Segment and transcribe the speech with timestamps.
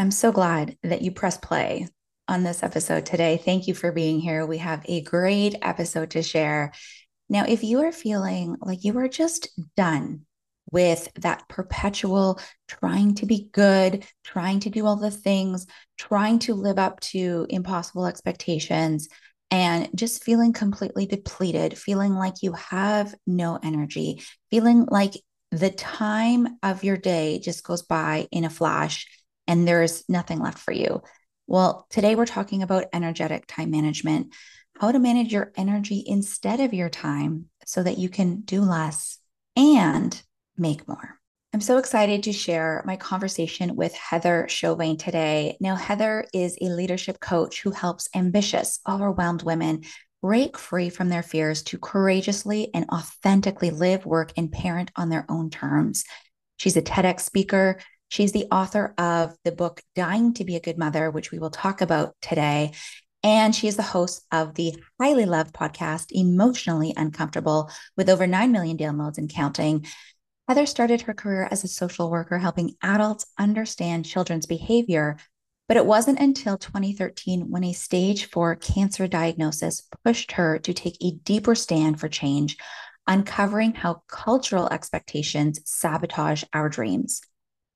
[0.00, 1.86] I'm so glad that you press play
[2.26, 3.36] on this episode today.
[3.36, 4.46] Thank you for being here.
[4.46, 6.72] We have a great episode to share.
[7.28, 10.22] Now, if you are feeling like you are just done
[10.72, 15.66] with that perpetual trying to be good, trying to do all the things,
[15.98, 19.06] trying to live up to impossible expectations,
[19.50, 25.12] and just feeling completely depleted, feeling like you have no energy, feeling like
[25.50, 29.06] the time of your day just goes by in a flash
[29.50, 31.02] and there's nothing left for you.
[31.48, 34.32] Well, today we're talking about energetic time management,
[34.78, 39.18] how to manage your energy instead of your time so that you can do less
[39.56, 40.22] and
[40.56, 41.18] make more.
[41.52, 45.56] I'm so excited to share my conversation with Heather Chauvin today.
[45.58, 49.82] Now, Heather is a leadership coach who helps ambitious, overwhelmed women
[50.22, 55.26] break free from their fears to courageously and authentically live, work, and parent on their
[55.28, 56.04] own terms.
[56.58, 57.80] She's a TEDx speaker.
[58.10, 61.48] She's the author of the book Dying to Be a Good Mother, which we will
[61.48, 62.72] talk about today.
[63.22, 68.50] And she is the host of the highly loved podcast, Emotionally Uncomfortable, with over 9
[68.50, 69.86] million downloads and counting.
[70.48, 75.16] Heather started her career as a social worker, helping adults understand children's behavior.
[75.68, 80.96] But it wasn't until 2013 when a stage four cancer diagnosis pushed her to take
[81.00, 82.56] a deeper stand for change,
[83.06, 87.22] uncovering how cultural expectations sabotage our dreams.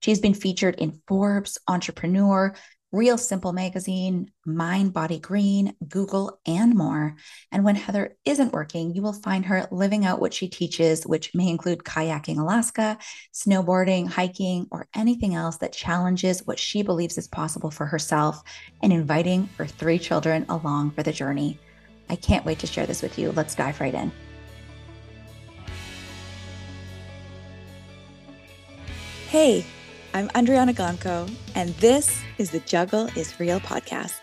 [0.05, 2.55] She's been featured in Forbes, Entrepreneur,
[2.93, 7.17] Real Simple Magazine, Mind Body Green, Google, and more.
[7.51, 11.35] And when Heather isn't working, you will find her living out what she teaches, which
[11.35, 12.99] may include kayaking Alaska,
[13.33, 18.43] snowboarding, hiking, or anything else that challenges what she believes is possible for herself
[18.83, 21.59] and inviting her three children along for the journey.
[22.11, 23.33] I can't wait to share this with you.
[23.33, 24.13] Let's dive right in.
[29.31, 29.65] Hey,
[30.17, 34.21] I'm Andryanna Gonco, and this is the Juggle is Real podcast.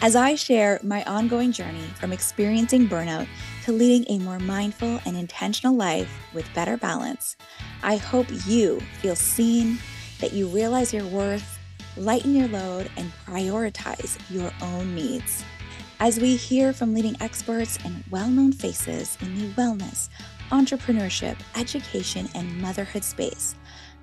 [0.00, 3.28] As I share my ongoing journey from experiencing burnout
[3.66, 7.36] to leading a more mindful and intentional life with better balance,
[7.84, 9.78] I hope you feel seen,
[10.18, 11.56] that you realize your worth,
[11.96, 15.44] lighten your load, and prioritize your own needs.
[16.00, 20.08] As we hear from leading experts and well known faces in the wellness,
[20.50, 23.54] entrepreneurship, education, and motherhood space,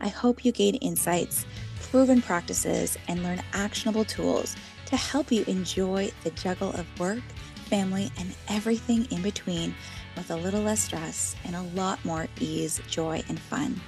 [0.04, 1.46] I hope you gain insights,
[1.82, 7.22] proven practices, and learn actionable tools to help you enjoy the juggle of work,
[7.70, 9.74] family, and everything in between
[10.18, 13.80] with a little less stress and a lot more ease, joy, and fun.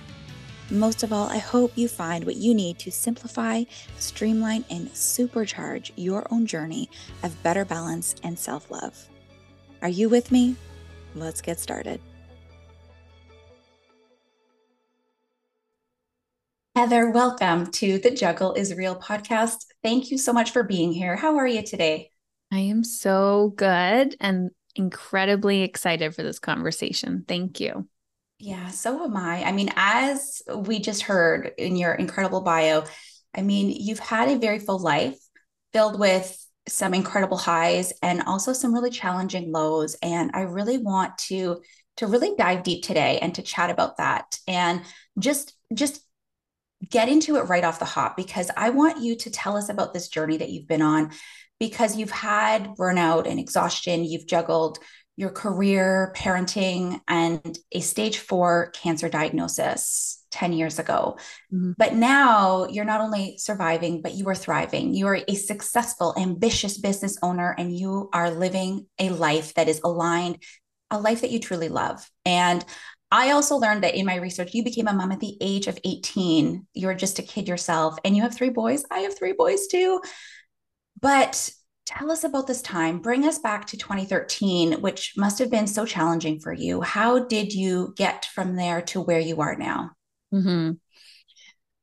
[0.71, 3.65] Most of all, I hope you find what you need to simplify,
[3.99, 6.89] streamline, and supercharge your own journey
[7.23, 9.09] of better balance and self love.
[9.81, 10.55] Are you with me?
[11.13, 11.99] Let's get started.
[16.75, 19.63] Heather, welcome to the Juggle is Real podcast.
[19.81, 21.15] Thank you so much for being here.
[21.15, 22.11] How are you today?
[22.51, 27.23] I am so good and incredibly excited for this conversation.
[27.25, 27.87] Thank you.
[28.39, 29.45] Yeah, so am I.
[29.45, 32.83] I mean, as we just heard in your incredible bio,
[33.33, 35.17] I mean, you've had a very full life
[35.71, 41.17] filled with some incredible highs and also some really challenging lows and I really want
[41.19, 41.61] to
[41.97, 44.81] to really dive deep today and to chat about that and
[45.17, 46.01] just just
[46.89, 49.93] get into it right off the hop because I want you to tell us about
[49.93, 51.11] this journey that you've been on
[51.59, 54.79] because you've had burnout and exhaustion, you've juggled
[55.17, 61.17] your career, parenting, and a stage four cancer diagnosis 10 years ago.
[61.53, 61.71] Mm-hmm.
[61.77, 64.93] But now you're not only surviving, but you are thriving.
[64.93, 69.79] You are a successful, ambitious business owner, and you are living a life that is
[69.83, 70.43] aligned,
[70.91, 72.09] a life that you truly love.
[72.25, 72.63] And
[73.11, 75.79] I also learned that in my research, you became a mom at the age of
[75.83, 76.65] 18.
[76.73, 78.83] You were just a kid yourself, and you have three boys.
[78.91, 80.01] I have three boys too.
[80.99, 81.49] But
[81.85, 82.99] tell us about this time.
[82.99, 86.81] Bring us back to 2013, which must have been so challenging for you.
[86.81, 89.91] How did you get from there to where you are now?
[90.33, 90.71] Mm-hmm.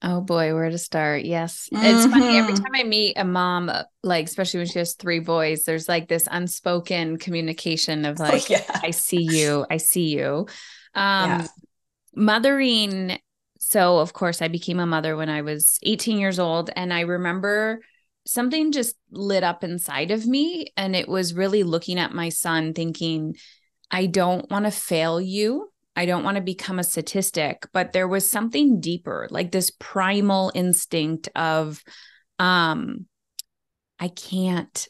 [0.04, 1.24] Oh boy, where to start?
[1.24, 1.68] Yes.
[1.72, 1.86] Mm-hmm.
[1.86, 2.36] It's funny.
[2.36, 2.64] Every mm-hmm.
[2.64, 3.70] time I meet a mom,
[4.02, 8.42] like, especially when she has three boys, there's like this unspoken communication of oh, like,
[8.42, 8.80] oh, yeah.
[8.82, 10.48] I see you, I see you.
[10.94, 11.46] Um, yeah.
[12.14, 13.18] Mothering.
[13.58, 16.70] So, of course, I became a mother when I was 18 years old.
[16.74, 17.80] And I remember
[18.26, 20.72] something just lit up inside of me.
[20.76, 23.36] And it was really looking at my son, thinking,
[23.90, 25.70] I don't want to fail you.
[25.94, 30.50] I don't want to become a statistic, but there was something deeper, like this primal
[30.54, 31.82] instinct of,
[32.38, 33.06] um,
[34.00, 34.88] I can't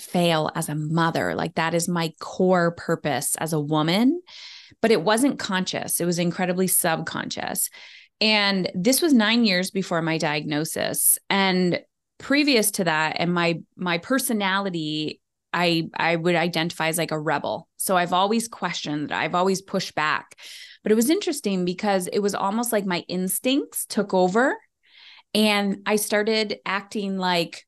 [0.00, 1.34] fail as a mother.
[1.34, 4.22] Like that is my core purpose as a woman
[4.80, 6.00] but it wasn't conscious.
[6.00, 7.70] It was incredibly subconscious.
[8.20, 11.18] And this was nine years before my diagnosis.
[11.30, 11.80] And
[12.18, 15.20] previous to that and my my personality
[15.52, 17.68] I I would identify as like a rebel.
[17.76, 20.36] So I've always questioned, I've always pushed back.
[20.82, 24.56] But it was interesting because it was almost like my instincts took over
[25.34, 27.64] and I started acting like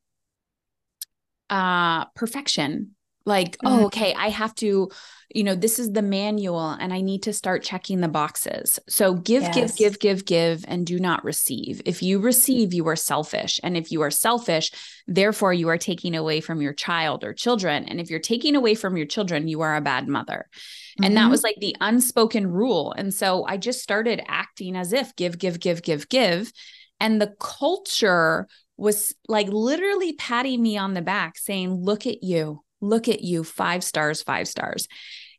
[1.49, 2.95] uh perfection
[3.31, 3.85] like oh, mm-hmm.
[3.87, 4.91] okay i have to
[5.33, 9.15] you know this is the manual and i need to start checking the boxes so
[9.15, 9.55] give yes.
[9.55, 13.77] give give give give and do not receive if you receive you are selfish and
[13.77, 14.73] if you are selfish
[15.07, 18.75] therefore you are taking away from your child or children and if you're taking away
[18.75, 21.05] from your children you are a bad mother mm-hmm.
[21.05, 21.31] and that mm-hmm.
[21.31, 25.61] was like the unspoken rule and so i just started acting as if give give
[25.61, 26.53] give give give
[26.99, 28.47] and the culture
[28.77, 33.45] was like literally patting me on the back saying look at you look at you,
[33.45, 34.89] five stars, five stars.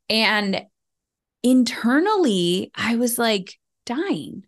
[0.10, 0.62] And
[1.44, 4.44] internally, I was like dying.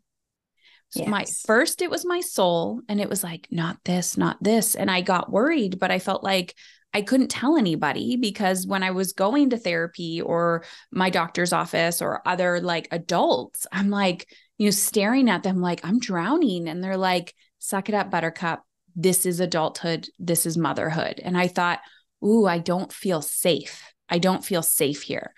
[0.89, 1.09] So yes.
[1.09, 4.75] my first, it was my soul, and it was like, not this, not this.
[4.75, 6.53] And I got worried, but I felt like
[6.93, 11.99] I couldn't tell anybody because when I was going to therapy or my doctor's office
[11.99, 14.27] or other like adults, I'm like,
[14.59, 16.69] you know, staring at them like I'm drowning.
[16.69, 18.61] And they're like, suck it up, buttercup.
[18.95, 20.07] This is adulthood.
[20.19, 21.19] This is motherhood.
[21.23, 21.79] And I thought,
[22.23, 23.83] ooh, I don't feel safe.
[24.09, 25.33] I don't feel safe here.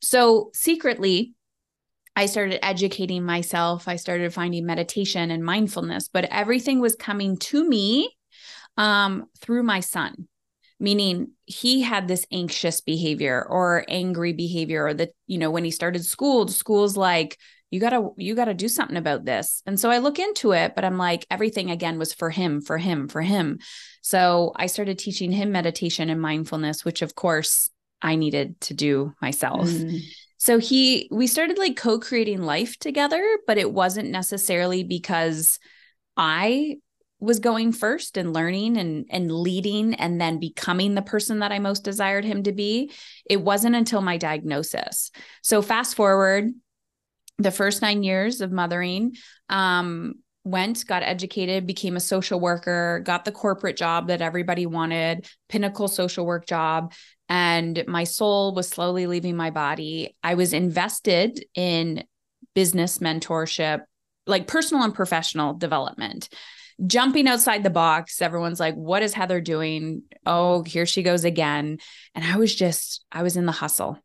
[0.00, 1.34] So secretly,
[2.16, 3.88] I started educating myself.
[3.88, 8.16] I started finding meditation and mindfulness, but everything was coming to me
[8.76, 10.28] um, through my son,
[10.78, 15.70] meaning he had this anxious behavior or angry behavior, or that, you know, when he
[15.70, 17.38] started school, school's like,
[17.70, 19.62] you gotta you gotta do something about this.
[19.66, 22.78] And so i look into it but i'm like everything again was for him for
[22.78, 23.58] him for him.
[24.02, 27.70] So i started teaching him meditation and mindfulness which of course
[28.02, 29.68] i needed to do myself.
[29.68, 30.00] Mm.
[30.38, 35.58] so he we started like co-creating life together but it wasn't necessarily because
[36.16, 36.76] i
[37.24, 41.58] was going first and learning and and leading and then becoming the person that I
[41.58, 42.92] most desired him to be.
[43.24, 45.10] It wasn't until my diagnosis.
[45.42, 46.50] So fast forward
[47.38, 49.16] the first nine years of mothering
[49.48, 50.14] um,
[50.44, 55.88] went got educated became a social worker got the corporate job that everybody wanted pinnacle
[55.88, 56.92] social work job
[57.28, 60.16] and my soul was slowly leaving my body.
[60.22, 62.04] I was invested in
[62.54, 63.80] business mentorship
[64.26, 66.28] like personal and professional development.
[66.86, 70.02] Jumping outside the box everyone's like what is heather doing?
[70.26, 71.78] Oh here she goes again.
[72.14, 73.98] And i was just i was in the hustle.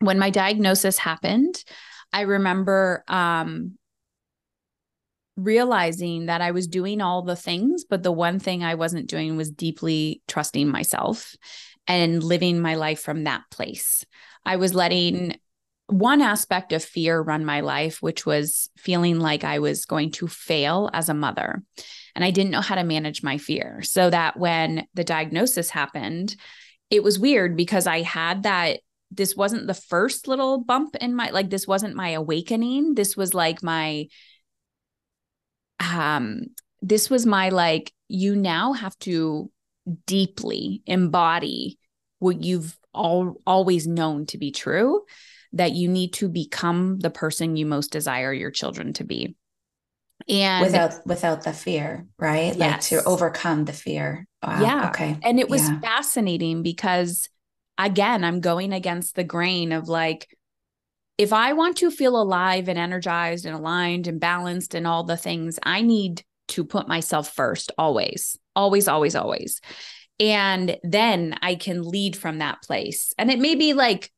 [0.00, 1.62] When my diagnosis happened
[2.12, 3.78] I remember um,
[5.36, 9.36] realizing that I was doing all the things, but the one thing I wasn't doing
[9.36, 11.34] was deeply trusting myself
[11.86, 14.04] and living my life from that place.
[14.44, 15.36] I was letting
[15.86, 20.28] one aspect of fear run my life, which was feeling like I was going to
[20.28, 21.62] fail as a mother.
[22.14, 23.82] And I didn't know how to manage my fear.
[23.82, 26.36] So that when the diagnosis happened,
[26.90, 28.80] it was weird because I had that
[29.12, 33.34] this wasn't the first little bump in my like this wasn't my awakening this was
[33.34, 34.06] like my
[35.80, 36.42] um
[36.80, 39.50] this was my like you now have to
[40.06, 41.78] deeply embody
[42.18, 45.02] what you've all always known to be true
[45.52, 49.34] that you need to become the person you most desire your children to be
[50.28, 52.58] and without without the fear right yes.
[52.58, 54.60] like to overcome the fear wow.
[54.60, 55.80] yeah okay and it was yeah.
[55.80, 57.28] fascinating because
[57.86, 60.28] again, I'm going against the grain of like,
[61.18, 65.16] if I want to feel alive and energized and aligned and balanced and all the
[65.16, 69.60] things, I need to put myself first, always, always, always, always.
[70.18, 73.12] And then I can lead from that place.
[73.18, 74.10] And it may be like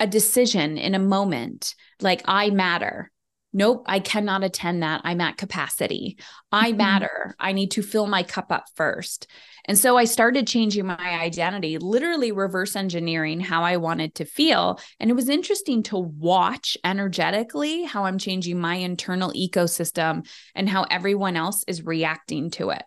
[0.00, 3.10] a decision in a moment, like I matter.
[3.52, 5.02] Nope, I cannot attend that.
[5.04, 6.18] I'm at capacity.
[6.50, 6.78] I mm-hmm.
[6.78, 7.34] matter.
[7.38, 9.26] I need to fill my cup up first.
[9.66, 14.80] And so I started changing my identity, literally reverse engineering how I wanted to feel.
[14.98, 20.84] And it was interesting to watch energetically how I'm changing my internal ecosystem and how
[20.84, 22.82] everyone else is reacting to it.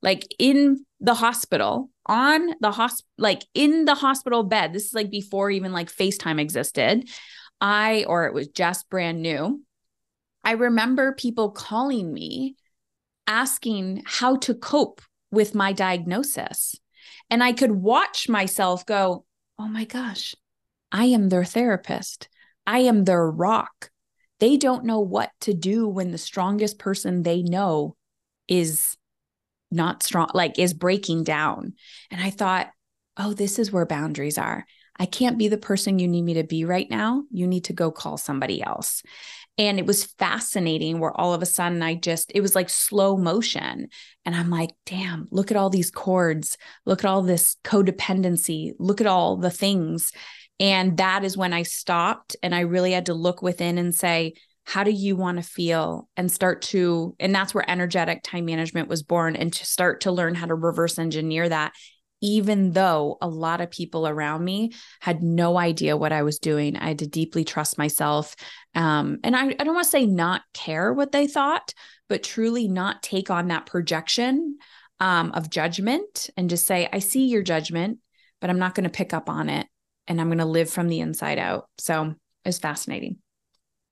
[0.00, 5.10] Like in the hospital, on the hospital, like in the hospital bed, this is like
[5.10, 7.08] before even like FaceTime existed.
[7.60, 9.62] I, or it was just brand new.
[10.44, 12.56] I remember people calling me
[13.26, 16.76] asking how to cope with my diagnosis.
[17.30, 19.24] And I could watch myself go,
[19.58, 20.34] oh my gosh,
[20.92, 22.28] I am their therapist.
[22.66, 23.90] I am their rock.
[24.38, 27.96] They don't know what to do when the strongest person they know
[28.48, 28.96] is
[29.70, 31.74] not strong, like is breaking down.
[32.10, 32.68] And I thought,
[33.16, 34.66] oh, this is where boundaries are.
[34.98, 37.24] I can't be the person you need me to be right now.
[37.30, 39.02] You need to go call somebody else.
[39.58, 43.16] And it was fascinating where all of a sudden I just, it was like slow
[43.16, 43.88] motion.
[44.24, 46.58] And I'm like, damn, look at all these cords.
[46.84, 48.72] Look at all this codependency.
[48.78, 50.12] Look at all the things.
[50.60, 54.34] And that is when I stopped and I really had to look within and say,
[54.64, 58.88] how do you want to feel and start to and that's where energetic time management
[58.88, 61.72] was born and to start to learn how to reverse engineer that
[62.26, 66.76] even though a lot of people around me had no idea what I was doing.
[66.76, 68.34] I had to deeply trust myself.
[68.74, 71.72] Um, and I, I don't want to say not care what they thought,
[72.08, 74.58] but truly not take on that projection
[74.98, 77.98] um, of judgment and just say, I see your judgment,
[78.40, 79.68] but I'm not going to pick up on it.
[80.08, 81.68] And I'm going to live from the inside out.
[81.78, 82.14] So
[82.44, 83.18] it's fascinating.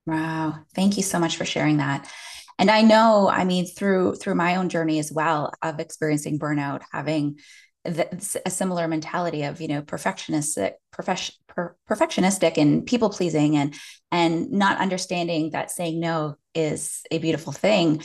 [0.07, 0.61] Wow.
[0.75, 2.11] Thank you so much for sharing that.
[2.59, 6.83] And I know, I mean, through through my own journey as well of experiencing burnout,
[6.93, 7.39] having
[7.85, 13.75] a similar mentality of you know perfectionistic profession, per, perfectionistic and people pleasing and
[14.11, 18.03] and not understanding that saying no is a beautiful thing.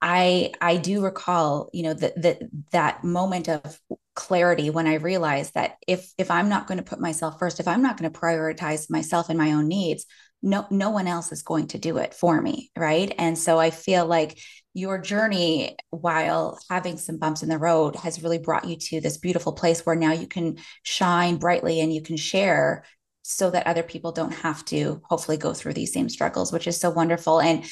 [0.00, 3.80] I i do recall you know that that moment of
[4.14, 7.68] clarity when i realized that if if i'm not going to put myself first if
[7.68, 10.04] i'm not going to prioritize myself and my own needs
[10.42, 13.14] no no one else is going to do it for me right?
[13.16, 14.38] And so i feel like
[14.74, 19.18] your journey while having some bumps in the road has really brought you to this
[19.18, 22.84] beautiful place where now you can shine brightly and you can share
[23.22, 26.80] so that other people don't have to hopefully go through these same struggles which is
[26.80, 27.40] so wonderful.
[27.40, 27.64] And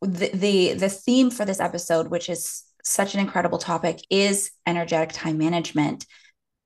[0.00, 5.12] the the, the theme for this episode which is such an incredible topic is energetic
[5.12, 6.06] time management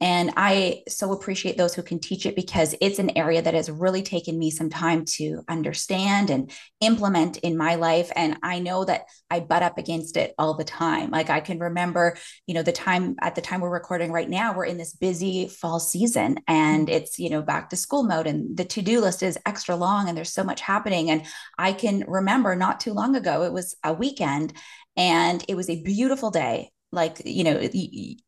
[0.03, 3.71] and I so appreciate those who can teach it because it's an area that has
[3.71, 8.11] really taken me some time to understand and implement in my life.
[8.17, 11.13] And I know that I butt up against it all the time.
[11.13, 12.17] Like I can remember,
[12.49, 15.47] you know, the time at the time we're recording right now, we're in this busy
[15.47, 16.97] fall season and mm-hmm.
[16.97, 20.09] it's, you know, back to school mode and the to do list is extra long
[20.09, 21.11] and there's so much happening.
[21.11, 21.25] And
[21.59, 24.53] I can remember not too long ago, it was a weekend
[24.97, 27.69] and it was a beautiful day like you know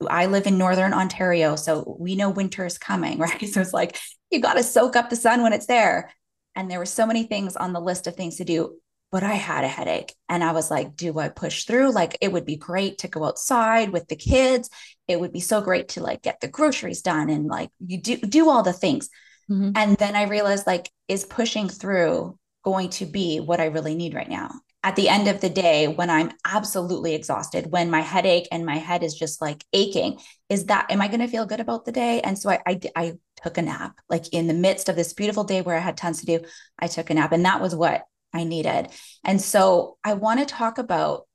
[0.09, 3.49] i live in northern ontario so we know winter is coming right?
[3.49, 3.99] So it's like
[4.31, 6.11] you got to soak up the sun when it's there.
[6.57, 8.77] And there were so many things on the list of things to do
[9.13, 10.15] but i had a headache.
[10.29, 11.93] And i was like do i push through?
[11.93, 14.71] Like it would be great to go outside with the kids.
[15.07, 18.17] It would be so great to like get the groceries done and like you do
[18.17, 19.09] do all the things.
[19.51, 19.73] Mm-hmm.
[19.77, 24.15] and then i realized like is pushing through going to be what i really need
[24.15, 24.51] right now
[24.85, 28.77] at the end of the day, when I'm absolutely exhausted, when my headache and my
[28.77, 31.93] head is just like aching, is that, am I going to feel good about the
[31.93, 32.21] day?
[32.21, 33.13] And so I, I, I
[33.43, 36.21] took a nap, like in the midst of this beautiful day where I had tons
[36.21, 36.41] to do,
[36.79, 38.89] I took a nap and that was what I needed.
[39.25, 41.27] And so I want to talk about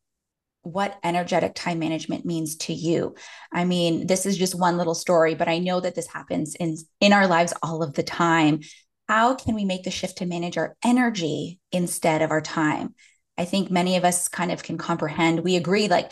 [0.62, 3.15] what energetic time management means to you.
[3.51, 6.77] I mean, this is just one little story, but I know that this happens in
[7.00, 8.60] in our lives all of the time.
[9.08, 12.94] How can we make the shift to manage our energy instead of our time?
[13.39, 15.46] I think many of us kind of can comprehend.
[15.46, 16.12] We agree, like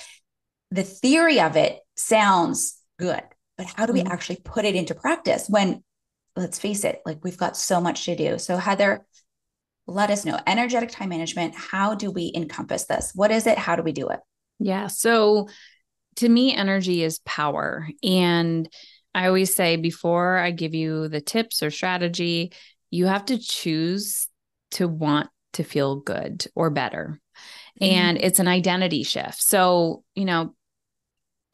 [0.71, 3.21] the theory of it sounds good,
[3.57, 4.13] but how do we mm-hmm.
[4.13, 5.83] actually put it into practice when,
[6.37, 8.39] let's face it, like we've got so much to do?
[8.39, 9.05] So, Heather,
[9.87, 11.53] let us know energetic time management.
[11.53, 13.11] How do we encompass this?
[13.13, 13.57] What is it?
[13.57, 14.21] How do we do it?
[14.59, 14.87] Yeah.
[14.87, 15.49] So,
[16.17, 17.89] to me, energy is power.
[18.03, 18.69] And
[19.13, 22.53] I always say before I give you the tips or strategy,
[22.89, 24.29] you have to choose
[24.71, 27.19] to want to feel good or better.
[27.81, 27.93] Mm-hmm.
[27.93, 29.41] And it's an identity shift.
[29.41, 30.53] So, you know,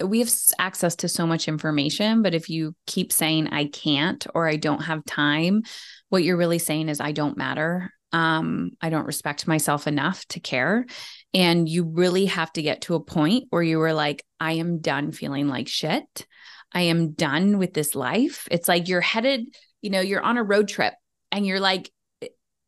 [0.04, 4.48] we have access to so much information, but if you keep saying, I can't or
[4.48, 5.64] I don't have time,
[6.10, 7.92] what you're really saying is, I don't matter.
[8.12, 10.86] Um, I don't respect myself enough to care.
[11.34, 14.80] And you really have to get to a point where you were like, I am
[14.80, 16.28] done feeling like shit.
[16.72, 18.48] I am done with this life.
[18.52, 20.94] It's like you're headed, you know, you're on a road trip
[21.32, 21.92] and you're like,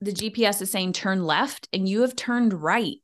[0.05, 2.97] the GPS is saying turn left and you have turned right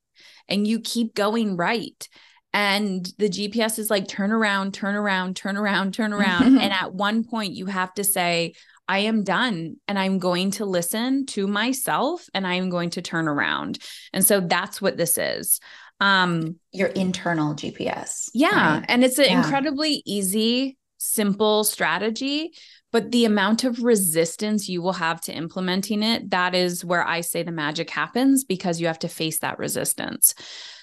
[0.48, 2.08] and you keep going right.
[2.54, 6.44] And the GPS is like turn around, turn around, turn around, turn around.
[6.62, 8.54] and at one point, you have to say,
[8.88, 13.28] I am done and I'm going to listen to myself and I'm going to turn
[13.28, 13.80] around.
[14.12, 15.62] And so that's what this is.
[16.02, 18.30] Um, Your internal GPS.
[18.34, 18.80] Yeah.
[18.80, 18.86] Right?
[18.90, 19.38] And it's an yeah.
[19.38, 22.52] incredibly easy, simple strategy
[22.92, 27.22] but the amount of resistance you will have to implementing it that is where i
[27.22, 30.34] say the magic happens because you have to face that resistance.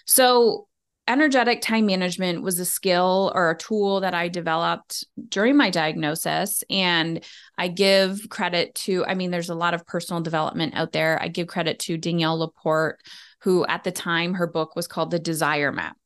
[0.06, 0.66] So
[1.06, 6.62] energetic time management was a skill or a tool that i developed during my diagnosis
[6.68, 7.24] and
[7.56, 11.20] i give credit to i mean there's a lot of personal development out there.
[11.20, 13.00] I give credit to danielle laporte
[13.40, 15.96] who at the time her book was called the desire map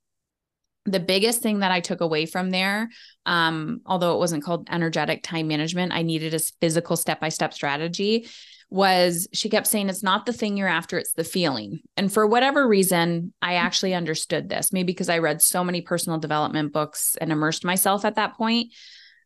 [0.85, 2.91] the biggest thing that I took away from there,
[3.25, 7.55] um, although it wasn't called energetic time management, I needed a physical step by step
[7.55, 8.29] strategy.
[8.69, 11.81] Was she kept saying it's not the thing you're after, it's the feeling.
[11.97, 16.19] And for whatever reason, I actually understood this, maybe because I read so many personal
[16.19, 18.73] development books and immersed myself at that point.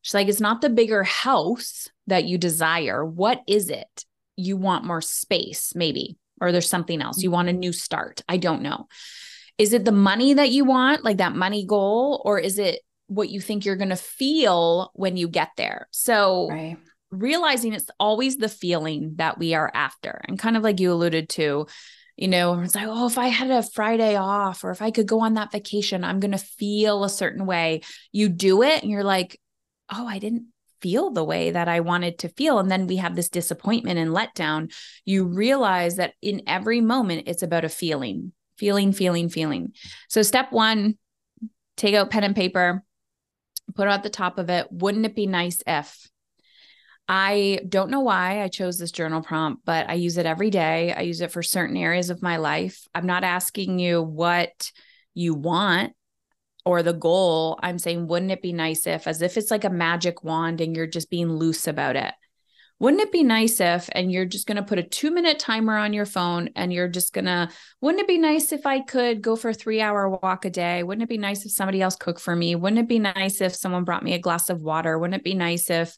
[0.02, 3.04] She's like, it's not the bigger house that you desire.
[3.04, 4.04] What is it?
[4.36, 7.22] You want more space, maybe, or there's something else.
[7.22, 8.22] You want a new start.
[8.28, 8.88] I don't know.
[9.58, 13.30] Is it the money that you want, like that money goal, or is it what
[13.30, 15.88] you think you're going to feel when you get there?
[15.92, 16.76] So, right.
[17.10, 20.20] realizing it's always the feeling that we are after.
[20.28, 21.66] And kind of like you alluded to,
[22.16, 25.06] you know, it's like, oh, if I had a Friday off or if I could
[25.06, 27.82] go on that vacation, I'm going to feel a certain way.
[28.12, 29.40] You do it and you're like,
[29.90, 30.46] oh, I didn't
[30.80, 32.58] feel the way that I wanted to feel.
[32.58, 34.72] And then we have this disappointment and letdown.
[35.04, 39.72] You realize that in every moment, it's about a feeling feeling, feeling, feeling.
[40.08, 40.96] So, step one,
[41.76, 42.82] take out pen and paper,
[43.74, 44.66] put at the top of it.
[44.70, 46.08] Wouldn't it be nice if?
[47.08, 50.92] I don't know why I chose this journal prompt, but I use it every day.
[50.92, 52.84] I use it for certain areas of my life.
[52.94, 54.72] I'm not asking you what
[55.14, 55.92] you want
[56.64, 57.60] or the goal.
[57.62, 60.74] I'm saying, wouldn't it be nice if, as if it's like a magic wand and
[60.74, 62.12] you're just being loose about it
[62.78, 65.76] wouldn't it be nice if and you're just going to put a 2 minute timer
[65.76, 67.48] on your phone and you're just going to
[67.80, 70.82] wouldn't it be nice if I could go for a 3 hour walk a day?
[70.82, 72.54] Wouldn't it be nice if somebody else cooked for me?
[72.54, 74.98] Wouldn't it be nice if someone brought me a glass of water?
[74.98, 75.96] Wouldn't it be nice if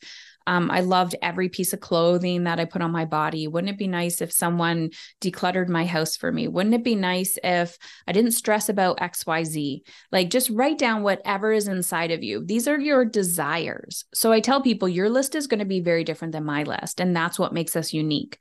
[0.49, 3.47] um, I loved every piece of clothing that I put on my body.
[3.47, 4.89] Wouldn't it be nice if someone
[5.21, 6.49] decluttered my house for me?
[6.49, 7.77] Wouldn't it be nice if
[8.07, 9.83] I didn't stress about XYZ?
[10.11, 12.43] Like just write down whatever is inside of you.
[12.43, 14.07] These are your desires.
[14.15, 16.99] So I tell people your list is going to be very different than my list.
[16.99, 18.39] And that's what makes us unique.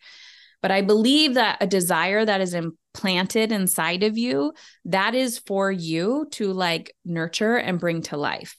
[0.62, 4.54] But I believe that a desire that is implanted inside of you,
[4.86, 8.56] that is for you to like nurture and bring to life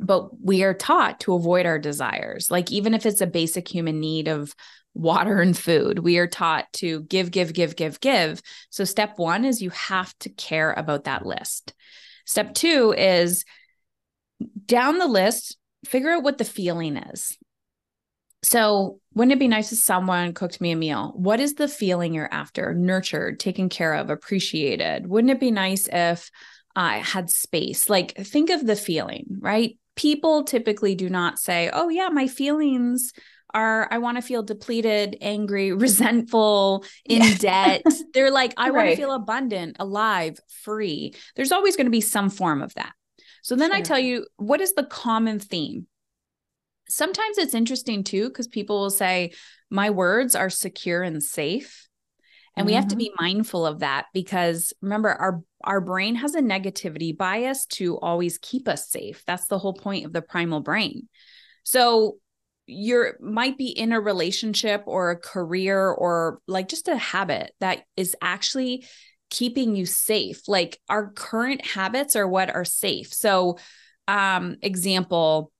[0.00, 2.50] but we are taught to avoid our desires.
[2.50, 4.54] Like, even if it's a basic human need of
[4.94, 8.40] water and food, we are taught to give, give, give, give, give.
[8.70, 11.74] So, step one is you have to care about that list.
[12.24, 13.44] Step two is
[14.66, 17.36] down the list, figure out what the feeling is.
[18.42, 21.12] So, wouldn't it be nice if someone cooked me a meal?
[21.16, 22.72] What is the feeling you're after?
[22.72, 25.08] Nurtured, taken care of, appreciated.
[25.08, 26.30] Wouldn't it be nice if
[26.76, 27.90] I had space?
[27.90, 29.76] Like, think of the feeling, right?
[29.98, 33.12] People typically do not say, oh, yeah, my feelings
[33.52, 37.34] are I want to feel depleted, angry, resentful, in yeah.
[37.38, 37.82] debt.
[38.14, 38.74] They're like, I right.
[38.74, 41.14] want to feel abundant, alive, free.
[41.34, 42.92] There's always going to be some form of that.
[43.42, 43.76] So then sure.
[43.76, 45.86] I tell you, what is the common theme?
[46.88, 49.32] Sometimes it's interesting too, because people will say,
[49.68, 51.88] my words are secure and safe.
[52.56, 52.66] And mm-hmm.
[52.68, 53.24] we have to be mm-hmm.
[53.24, 58.68] mindful of that because remember, our our brain has a negativity bias to always keep
[58.68, 59.24] us safe.
[59.26, 61.08] That's the whole point of the primal brain.
[61.64, 62.18] So
[62.66, 67.84] you're might be in a relationship or a career or like just a habit that
[67.96, 68.84] is actually
[69.30, 70.48] keeping you safe.
[70.48, 73.12] Like our current habits are what are safe.
[73.12, 73.58] So
[74.06, 75.52] um example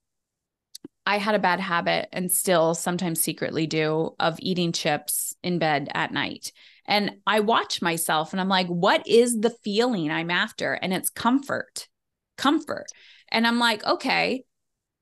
[1.05, 5.89] I had a bad habit and still sometimes secretly do of eating chips in bed
[5.93, 6.51] at night.
[6.89, 10.73] And I watch myself and I'm like, what is the feeling I'm after?
[10.73, 11.87] And it's comfort,
[12.37, 12.87] comfort.
[13.31, 14.43] And I'm like, okay,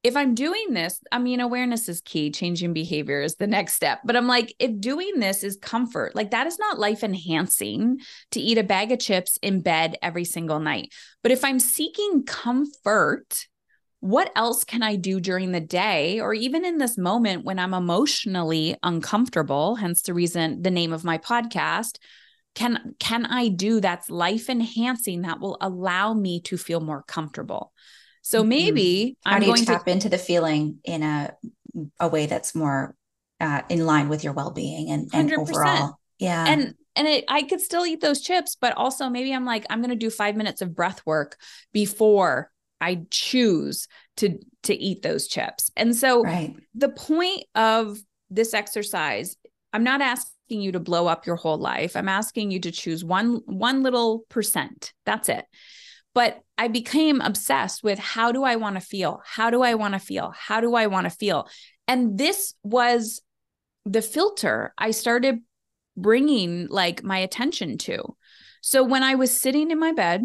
[0.04, 2.30] if I'm doing this, I mean, awareness is key.
[2.30, 4.00] Changing behavior is the next step.
[4.06, 8.00] But I'm like, if doing this is comfort, like that is not life enhancing
[8.32, 10.94] to eat a bag of chips in bed every single night.
[11.24, 13.48] But if I'm seeking comfort,
[14.08, 17.74] what else can I do during the day or even in this moment when I'm
[17.74, 21.98] emotionally uncomfortable, hence the reason the name of my podcast,
[22.56, 27.74] can can I do that's life enhancing that will allow me to feel more comfortable.
[28.22, 28.50] So mm-hmm.
[28.50, 29.34] maybe mm-hmm.
[29.34, 31.36] I'm do you tap to, into the feeling in a
[32.00, 32.96] a way that's more
[33.42, 36.00] uh, in line with your well-being and, and overall.
[36.18, 36.46] Yeah.
[36.48, 39.82] And and it, I could still eat those chips, but also maybe I'm like, I'm
[39.82, 41.38] going to do five minutes of breath work
[41.74, 42.50] before
[42.82, 43.88] I choose
[44.18, 45.72] to to eat those chips.
[45.76, 46.56] And so right.
[46.76, 47.98] the point of
[48.30, 49.36] this exercise,
[49.74, 51.96] I'm not asking you to blow up your whole life.
[51.96, 54.94] I'm asking you to choose one one little percent.
[55.06, 55.46] That's it.
[56.14, 59.22] But I became obsessed with how do I want to feel?
[59.24, 60.34] How do I want to feel?
[60.36, 61.48] How do I want to feel?
[61.88, 63.22] And this was
[63.86, 65.40] the filter I started
[65.96, 68.16] bringing like my attention to.
[68.62, 70.24] So when I was sitting in my bed,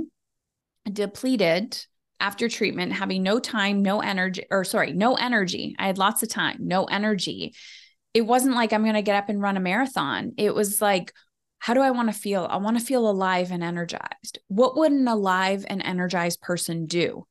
[0.90, 1.84] depleted,
[2.22, 5.74] after treatment, having no time, no energy, or sorry, no energy.
[5.78, 7.54] I had lots of time, no energy.
[8.14, 10.32] It wasn't like I'm going to get up and run a marathon.
[10.38, 11.12] It was like,
[11.58, 12.46] how do I want to feel?
[12.48, 14.38] I want to feel alive and energized.
[14.46, 17.26] What would an alive and energized person do?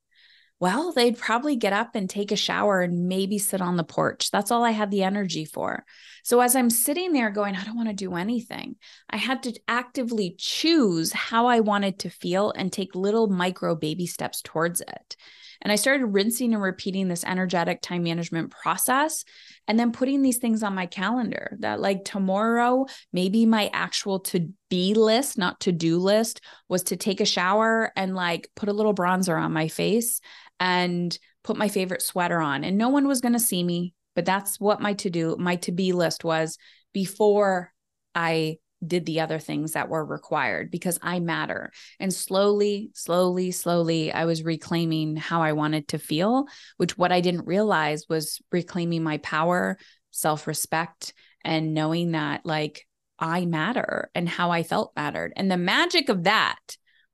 [0.61, 4.29] Well, they'd probably get up and take a shower and maybe sit on the porch.
[4.29, 5.83] That's all I had the energy for.
[6.23, 8.75] So, as I'm sitting there going, I don't want to do anything,
[9.09, 14.05] I had to actively choose how I wanted to feel and take little micro baby
[14.05, 15.15] steps towards it.
[15.63, 19.23] And I started rinsing and repeating this energetic time management process
[19.67, 24.49] and then putting these things on my calendar that, like, tomorrow, maybe my actual to
[24.69, 28.73] be list, not to do list, was to take a shower and like put a
[28.73, 30.21] little bronzer on my face
[30.59, 32.63] and put my favorite sweater on.
[32.63, 35.55] And no one was going to see me, but that's what my to do, my
[35.57, 36.57] to be list was
[36.93, 37.73] before
[38.13, 41.71] I did the other things that were required because I matter.
[41.99, 46.45] And slowly, slowly, slowly, I was reclaiming how I wanted to feel,
[46.77, 49.77] which what I didn't realize was reclaiming my power,
[50.09, 52.87] self respect, and knowing that like
[53.19, 55.33] I matter and how I felt mattered.
[55.35, 56.57] And the magic of that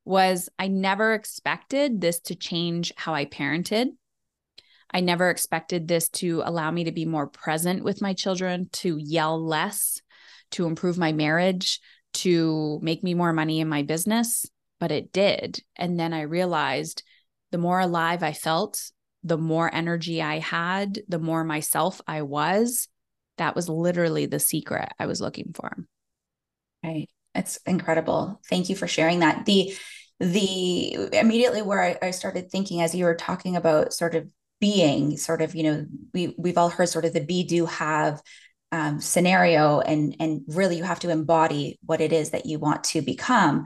[0.07, 3.87] was I never expected this to change how I parented.
[4.91, 8.97] I never expected this to allow me to be more present with my children, to
[8.97, 10.01] yell less,
[10.51, 11.81] to improve my marriage,
[12.13, 14.45] to make me more money in my business,
[14.79, 15.59] but it did.
[15.75, 17.03] And then I realized
[17.51, 18.91] the more alive I felt,
[19.23, 22.87] the more energy I had, the more myself I was.
[23.37, 25.85] That was literally the secret I was looking for.
[26.83, 27.09] Right.
[27.37, 28.41] It's incredible.
[28.49, 29.45] Thank you for sharing that.
[29.45, 29.75] The
[30.19, 34.27] the immediately where I, I started thinking as you were talking about sort of
[34.59, 38.21] being sort of, you know, we we've all heard sort of the be do have
[38.71, 42.83] um, scenario and and really you have to embody what it is that you want
[42.85, 43.65] to become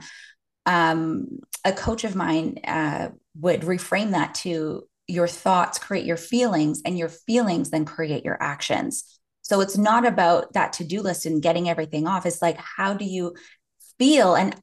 [0.66, 3.08] um, a coach of mine uh,
[3.40, 8.40] would reframe that to your thoughts create your feelings and your feelings then create your
[8.40, 12.94] actions so it's not about that to-do list and getting everything off it's like how
[12.94, 13.34] do you
[13.98, 14.56] feel and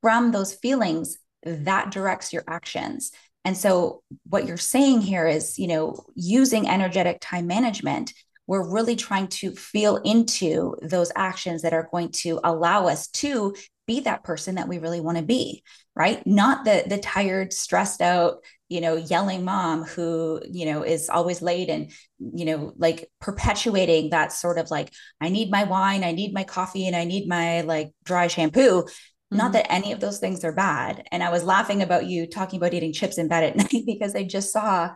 [0.00, 3.12] from those feelings that directs your actions.
[3.44, 8.12] And so what you're saying here is you know using energetic time management
[8.46, 13.54] we're really trying to feel into those actions that are going to allow us to
[13.86, 15.62] be that person that we really want to be
[15.94, 21.08] right not the the tired stressed out you know yelling mom who you know is
[21.08, 26.02] always late and you know like perpetuating that sort of like i need my wine
[26.04, 29.36] i need my coffee and i need my like dry shampoo mm-hmm.
[29.36, 32.56] not that any of those things are bad and i was laughing about you talking
[32.56, 34.90] about eating chips in bed at night because i just saw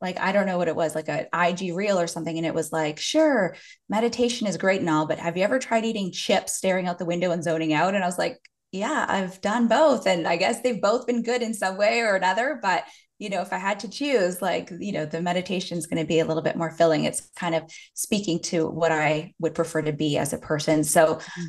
[0.00, 2.36] like I don't know what it was, like a IG reel or something.
[2.36, 3.56] And it was like, sure,
[3.88, 7.06] meditation is great and all, but have you ever tried eating chips, staring out the
[7.06, 7.94] window and zoning out?
[7.94, 8.38] And I was like,
[8.76, 10.06] yeah, I've done both.
[10.06, 12.58] And I guess they've both been good in some way or another.
[12.60, 12.84] But,
[13.18, 16.06] you know, if I had to choose, like, you know, the meditation is going to
[16.06, 17.04] be a little bit more filling.
[17.04, 20.84] It's kind of speaking to what I would prefer to be as a person.
[20.84, 21.44] So mm-hmm.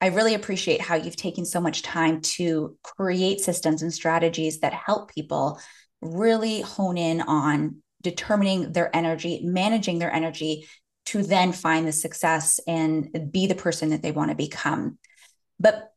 [0.00, 4.72] I really appreciate how you've taken so much time to create systems and strategies that
[4.72, 5.60] help people
[6.00, 10.66] really hone in on determining their energy, managing their energy
[11.06, 14.96] to then find the success and be the person that they want to become.
[15.58, 15.89] But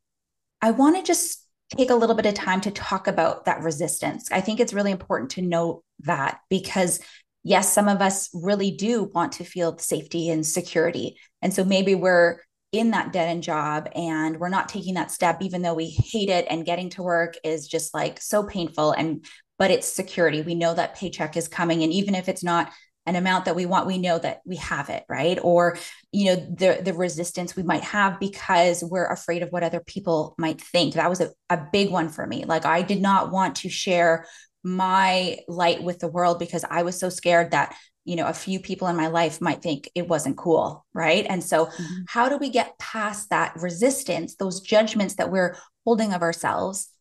[0.64, 1.46] I want to just
[1.76, 4.30] take a little bit of time to talk about that resistance.
[4.32, 7.02] I think it's really important to know that because
[7.44, 11.18] yes, some of us really do want to feel safety and security.
[11.42, 12.38] And so maybe we're
[12.72, 16.30] in that dead end job and we're not taking that step, even though we hate
[16.30, 18.94] it and getting to work is just like so painful.
[18.94, 19.26] And
[19.60, 20.42] but it's security.
[20.44, 21.84] We know that paycheck is coming.
[21.84, 22.72] And even if it's not
[23.06, 25.38] an amount that we want, we know that we have it, right?
[25.42, 25.78] Or,
[26.12, 30.36] you know, the the resistance we might have because we're afraid of what other people
[30.38, 30.94] might think.
[30.94, 32.46] That was a, a big one for me.
[32.46, 34.26] Like I did not want to share
[34.64, 38.60] my light with the world because I was so scared that you know a few
[38.60, 42.02] people in my life might think it wasn't cool right and so mm-hmm.
[42.06, 46.94] how do we get past that resistance those judgments that we're holding of ourselves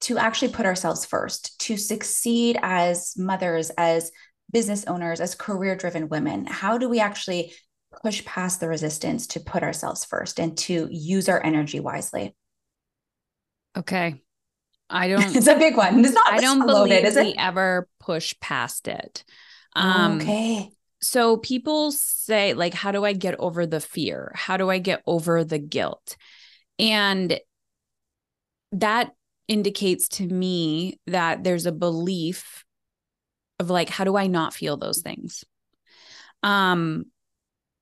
[0.00, 4.12] to actually put ourselves first, to succeed as mothers, as
[4.50, 6.46] business owners, as career driven women?
[6.46, 7.52] How do we actually
[8.02, 12.34] push past the resistance to put ourselves first and to use our energy wisely?
[13.76, 14.22] Okay.
[14.88, 16.04] I don't it's a big one.
[16.04, 19.24] It's not I don't believe loaded, is we ever push past it.
[19.74, 20.70] Um okay.
[21.02, 24.32] So people say like how do I get over the fear?
[24.34, 26.16] How do I get over the guilt?
[26.78, 27.38] And
[28.72, 29.12] that
[29.48, 32.64] indicates to me that there's a belief
[33.58, 35.44] of like how do I not feel those things?
[36.42, 37.06] Um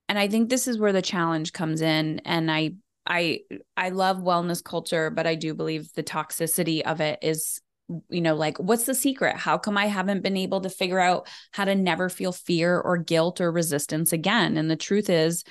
[0.08, 2.74] and I think this is where the challenge comes in and I
[3.06, 3.40] I
[3.76, 7.60] I love wellness culture but I do believe the toxicity of it is
[8.08, 11.28] you know like what's the secret how come i haven't been able to figure out
[11.52, 15.44] how to never feel fear or guilt or resistance again and the truth is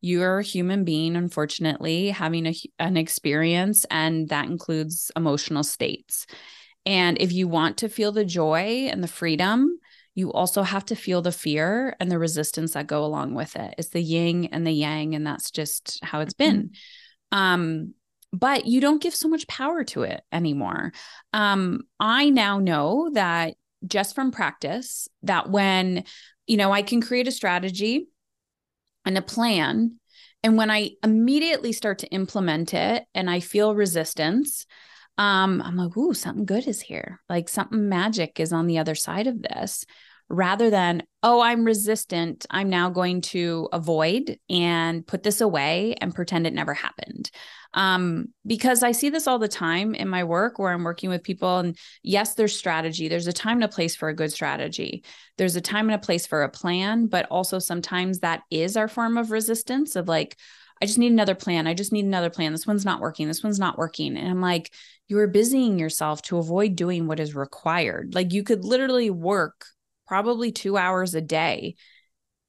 [0.00, 6.26] you're a human being, unfortunately, having a, an experience, and that includes emotional states.
[6.86, 9.78] And if you want to feel the joy and the freedom,
[10.14, 13.74] you also have to feel the fear and the resistance that go along with it.
[13.76, 16.70] It's the yin and the yang, and that's just how it's been.
[17.32, 17.38] Mm-hmm.
[17.38, 17.94] Um,
[18.32, 20.92] but you don't give so much power to it anymore.
[21.32, 26.04] Um, I now know that just from practice, that when,
[26.46, 28.08] you know, I can create a strategy
[29.04, 29.98] and a plan.
[30.42, 34.66] And when I immediately start to implement it and I feel resistance,
[35.18, 37.20] um, I'm like, ooh, something good is here.
[37.28, 39.84] Like something magic is on the other side of this
[40.28, 42.46] rather than, oh, I'm resistant.
[42.50, 47.30] I'm now going to avoid and put this away and pretend it never happened.
[47.74, 51.22] Um, because I see this all the time in my work where I'm working with
[51.22, 51.58] people.
[51.58, 53.06] And yes, there's strategy.
[53.08, 55.04] There's a time and a place for a good strategy.
[55.38, 58.88] There's a time and a place for a plan, but also sometimes that is our
[58.88, 60.36] form of resistance of like,
[60.80, 61.66] I just need another plan.
[61.66, 62.52] I just need another plan.
[62.52, 63.28] This one's not working.
[63.28, 64.16] This one's not working.
[64.16, 64.72] And I'm like,
[65.08, 68.14] you are busying yourself to avoid doing what is required.
[68.14, 69.64] Like you could literally work
[70.06, 71.76] probably two hours a day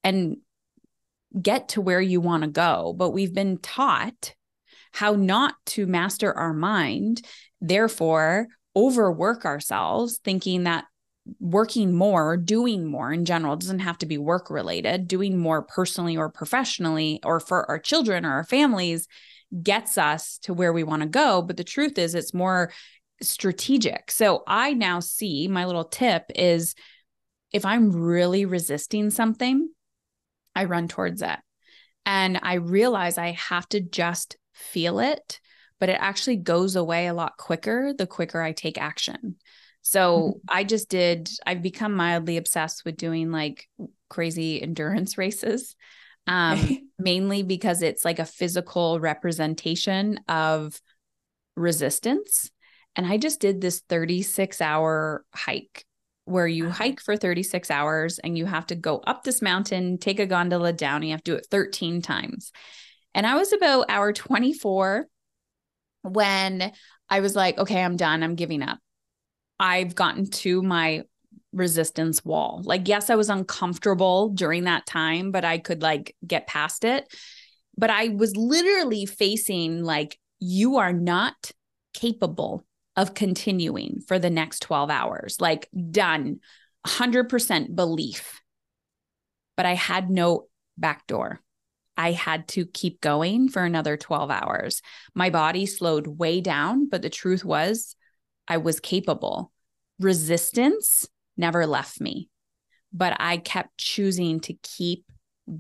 [0.04, 0.38] and
[1.40, 2.94] get to where you want to go.
[2.98, 4.34] But we've been taught
[4.92, 7.22] how not to master our mind,
[7.62, 10.86] therefore, overwork ourselves, thinking that
[11.40, 16.18] working more, doing more in general doesn't have to be work related, doing more personally
[16.18, 19.08] or professionally or for our children or our families
[19.64, 21.42] gets us to where we want to go.
[21.42, 22.72] But the truth is, it's more
[23.22, 24.12] strategic.
[24.12, 26.76] So I now see my little tip is
[27.52, 29.70] if I'm really resisting something,
[30.56, 31.38] I run towards it.
[32.06, 35.40] And I realize I have to just feel it,
[35.80, 39.36] but it actually goes away a lot quicker the quicker I take action.
[39.88, 40.38] So mm-hmm.
[40.50, 43.70] I just did, I've become mildly obsessed with doing like
[44.10, 45.78] crazy endurance races,
[46.28, 50.78] um, mainly because it's like a physical representation of
[51.56, 52.52] resistance.
[52.98, 55.86] And I just did this 36 hour hike
[56.26, 60.20] where you hike for 36 hours and you have to go up this mountain, take
[60.20, 62.52] a gondola down, you have to do it 13 times.
[63.14, 65.08] And I was about hour 24
[66.02, 66.74] when
[67.10, 68.22] I was like, okay, I'm done.
[68.22, 68.80] I'm giving up.
[69.60, 71.04] I've gotten to my
[71.54, 72.62] resistance wall.
[72.64, 77.12] Like, yes, I was uncomfortable during that time, but I could like get past it.
[77.78, 81.52] But I was literally facing like, you are not
[81.94, 82.64] capable
[82.96, 86.40] of continuing for the next 12 hours, like done,
[86.86, 88.42] 100% belief.
[89.56, 91.42] But I had no back door.
[91.96, 94.82] I had to keep going for another 12 hours.
[95.16, 97.96] My body slowed way down, but the truth was,
[98.48, 99.52] I was capable.
[100.00, 102.30] Resistance never left me,
[102.94, 105.06] but I kept choosing to keep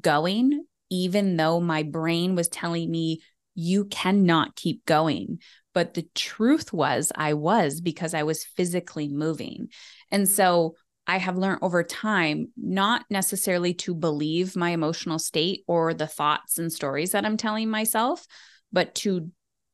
[0.01, 3.21] going, even though my brain was telling me,
[3.55, 5.39] you cannot keep going.
[5.73, 9.69] But the truth was, I was because I was physically moving.
[10.11, 10.75] And so
[11.07, 16.59] I have learned over time not necessarily to believe my emotional state or the thoughts
[16.59, 18.27] and stories that I'm telling myself,
[18.71, 19.31] but to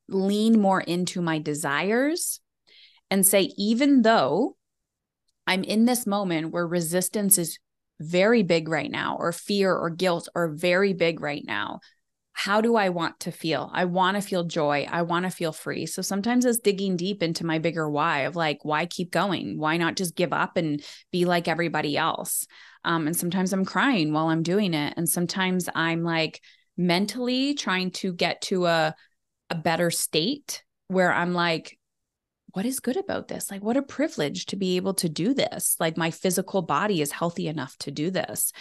[0.07, 2.39] lean more into my desires
[3.13, 4.57] and say, even though
[5.45, 7.59] I'm in this moment where resistance is
[7.99, 11.79] very big right now, or fear or guilt are very big right now,
[12.31, 13.69] how do I want to feel?
[13.71, 14.87] I want to feel joy.
[14.89, 15.85] I want to feel free.
[15.85, 19.59] So sometimes it's digging deep into my bigger why of like, why keep going?
[19.59, 22.47] Why not just give up and be like everybody else?
[22.83, 24.95] Um, and sometimes I'm crying while I'm doing it.
[24.97, 26.41] And sometimes I'm like
[26.75, 28.95] mentally trying to get to a,
[29.51, 31.77] a better state where I'm like,
[32.53, 33.51] what is good about this?
[33.51, 35.75] Like, what a privilege to be able to do this.
[35.79, 38.53] Like, my physical body is healthy enough to do this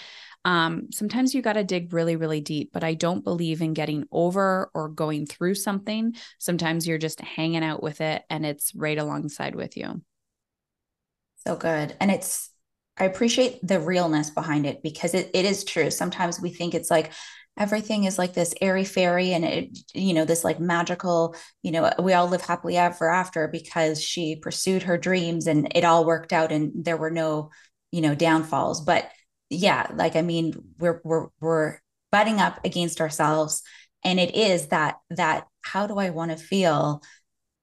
[0.45, 4.07] um, sometimes you got to dig really, really deep, but I don't believe in getting
[4.11, 6.17] over or going through something.
[6.39, 10.03] Sometimes you're just hanging out with it and it's right alongside with you.
[11.47, 11.97] So good.
[12.01, 12.51] And it's,
[12.97, 15.91] I appreciate the realness behind it because it, it is true.
[15.91, 17.13] Sometimes we think it's like,
[17.59, 21.93] everything is like this airy fairy and it you know this like magical you know
[22.01, 26.33] we all live happily ever after because she pursued her dreams and it all worked
[26.33, 27.51] out and there were no
[27.93, 28.81] you know downfalls.
[28.81, 29.09] But
[29.51, 31.79] yeah, like I mean, we're we're we're
[32.11, 33.63] butting up against ourselves,
[34.03, 37.03] and it is that that how do I want to feel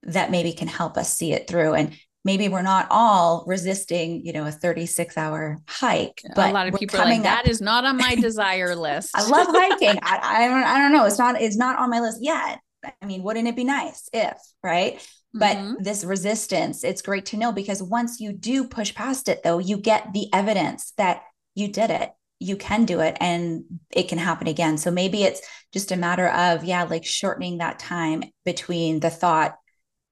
[0.04, 1.74] that maybe can help us see it through?
[1.74, 6.68] And maybe we're not all resisting you know a 36 hour hike but a lot
[6.68, 9.12] of people are like that is not on my desire list.
[9.16, 10.00] i love hiking.
[10.04, 11.06] I, I, don't i don't know.
[11.06, 12.60] It's not it's not on my list yet.
[13.02, 15.06] I mean wouldn't it be nice if right?
[15.34, 15.84] But mm-hmm.
[15.84, 19.78] this resistance it's great to know because once you do push past it though you
[19.78, 21.22] get the evidence that
[21.60, 22.12] you did it.
[22.40, 24.78] You can do it and it can happen again.
[24.78, 25.42] So maybe it's
[25.74, 29.56] just a matter of, yeah, like shortening that time between the thought,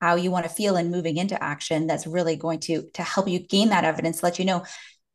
[0.01, 3.27] how you want to feel and moving into action that's really going to to help
[3.27, 4.63] you gain that evidence, let you know,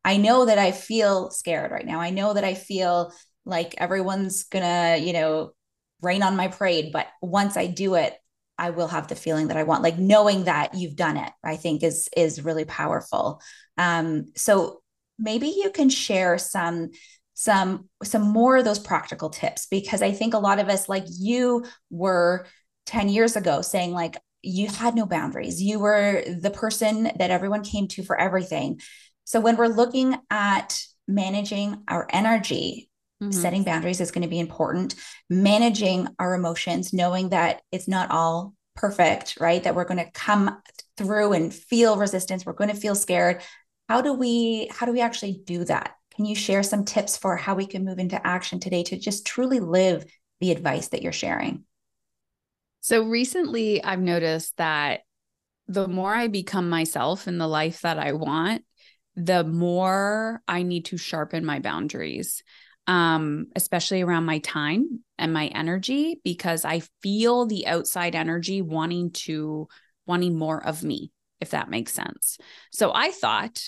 [0.03, 1.99] I know that I feel scared right now.
[1.99, 3.13] I know that I feel
[3.45, 5.53] like everyone's gonna, you know,
[6.01, 6.91] rain on my parade.
[6.91, 8.13] But once I do it,
[8.57, 9.83] I will have the feeling that I want.
[9.83, 13.41] Like knowing that you've done it, I think is is really powerful.
[13.77, 14.81] Um, so
[15.17, 16.91] maybe you can share some
[17.33, 21.05] some some more of those practical tips because I think a lot of us, like
[21.07, 22.45] you were
[22.85, 25.61] 10 years ago, saying like you had no boundaries.
[25.61, 28.81] You were the person that everyone came to for everything.
[29.23, 32.89] So when we're looking at managing our energy,
[33.21, 33.31] mm-hmm.
[33.31, 34.95] setting boundaries is going to be important.
[35.29, 39.63] Managing our emotions, knowing that it's not all perfect, right?
[39.63, 40.61] That we're going to come
[40.97, 43.41] through and feel resistance, we're going to feel scared.
[43.89, 45.95] How do we how do we actually do that?
[46.15, 49.25] Can you share some tips for how we can move into action today to just
[49.25, 50.05] truly live
[50.39, 51.63] the advice that you're sharing?
[52.83, 55.03] So recently I've noticed that
[55.69, 58.65] the more I become myself in the life that I want,
[59.15, 62.43] the more I need to sharpen my boundaries,
[62.85, 69.11] um, especially around my time and my energy, because I feel the outside energy wanting
[69.11, 69.69] to,
[70.05, 72.37] wanting more of me, if that makes sense.
[72.73, 73.61] So I thought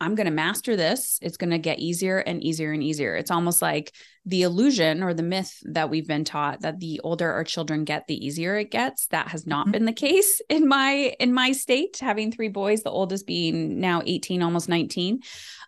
[0.00, 1.18] I'm going to master this.
[1.20, 3.16] It's going to get easier and easier and easier.
[3.16, 7.30] It's almost like the illusion or the myth that we've been taught that the older
[7.30, 9.08] our children get, the easier it gets.
[9.08, 9.72] That has not mm-hmm.
[9.72, 11.98] been the case in my in my state.
[12.00, 15.20] Having three boys, the oldest being now 18, almost 19.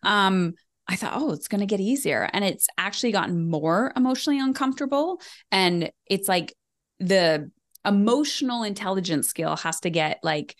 [0.02, 0.54] Um,
[0.88, 5.20] I thought, oh, it's going to get easier, and it's actually gotten more emotionally uncomfortable.
[5.50, 6.54] And it's like
[6.98, 7.50] the
[7.84, 10.56] emotional intelligence skill has to get like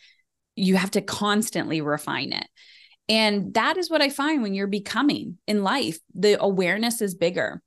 [0.57, 2.47] you have to constantly refine it
[3.09, 5.99] and that is what I find when you're becoming in life.
[6.15, 7.63] The awareness is bigger.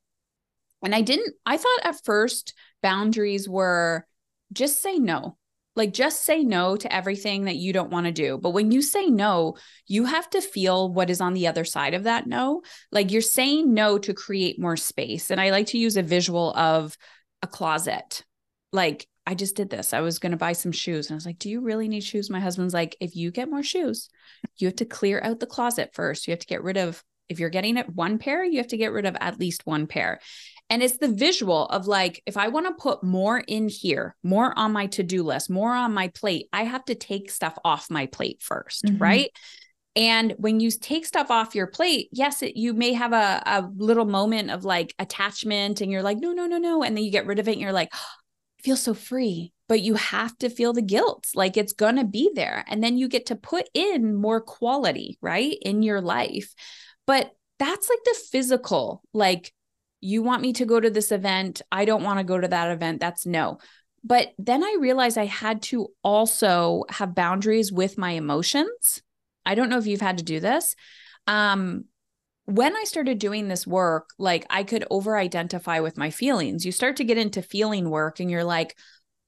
[0.84, 4.06] And I didn't, I thought at first boundaries were
[4.54, 5.38] just say no.
[5.76, 8.38] Like just say no to everything that you don't want to do.
[8.38, 11.94] But when you say no, you have to feel what is on the other side
[11.94, 12.62] of that no.
[12.92, 15.32] Like you're saying no to create more space.
[15.32, 16.98] And I like to use a visual of
[17.42, 18.24] a closet.
[18.72, 19.94] Like I just did this.
[19.94, 21.08] I was going to buy some shoes.
[21.08, 22.30] And I was like, Do you really need shoes?
[22.30, 24.10] My husband's like, If you get more shoes,
[24.58, 26.28] you have to clear out the closet first.
[26.28, 28.78] You have to get rid of, if you're getting it one pair, you have to
[28.78, 30.20] get rid of at least one pair.
[30.70, 34.58] And it's the visual of like, if I want to put more in here, more
[34.58, 37.90] on my to do list, more on my plate, I have to take stuff off
[37.90, 38.98] my plate 1st mm-hmm.
[38.98, 39.30] right?
[39.96, 43.70] And when you take stuff off your plate, yes, it, you may have a, a
[43.78, 46.84] little moment of like attachment and you're like, no, no, no, no.
[46.84, 47.94] And then you get rid of it and you're like,
[48.66, 52.32] feel so free but you have to feel the guilt like it's going to be
[52.36, 52.64] there.
[52.68, 56.54] And then you get to put in more quality right in your life.
[57.08, 59.54] But that's like the physical like
[60.02, 62.72] you want me to go to this event i don't want to go to that
[62.72, 63.60] event that's no.
[64.04, 69.02] But then i realized i had to also have boundaries with my emotions.
[69.46, 70.76] I don't know if you've had to do this.
[71.28, 71.86] Um
[72.46, 76.66] when I started doing this work, like I could over identify with my feelings.
[76.66, 78.78] You start to get into feeling work and you're like,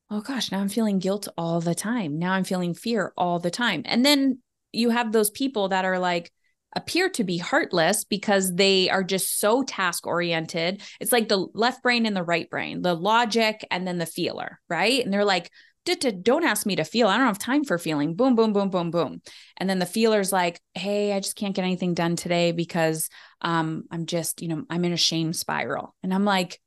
[0.09, 2.19] oh gosh, now I'm feeling guilt all the time.
[2.19, 3.81] Now I'm feeling fear all the time.
[3.85, 4.39] And then
[4.71, 6.31] you have those people that are like,
[6.75, 10.81] appear to be heartless because they are just so task oriented.
[10.99, 14.59] It's like the left brain and the right brain, the logic and then the feeler,
[14.69, 15.03] right?
[15.03, 15.49] And they're like,
[15.95, 17.07] don't ask me to feel.
[17.07, 18.15] I don't have time for feeling.
[18.15, 19.21] Boom, boom, boom, boom, boom.
[19.57, 23.09] And then the feeler's like, hey, I just can't get anything done today because
[23.41, 25.95] um, I'm just, you know, I'm in a shame spiral.
[26.03, 26.59] And I'm like,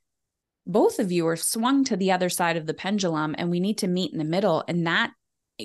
[0.66, 3.78] both of you are swung to the other side of the pendulum and we need
[3.78, 4.64] to meet in the middle.
[4.68, 5.12] And that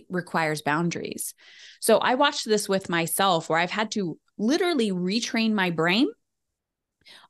[0.09, 1.33] requires boundaries.
[1.79, 6.07] So I watched this with myself where I've had to literally retrain my brain